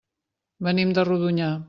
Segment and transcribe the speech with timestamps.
[0.69, 1.55] Venim de Rodonyà.